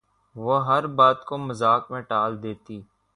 [0.35, 2.81] وہ ہر بات کو مذاق میں ٹال دیتی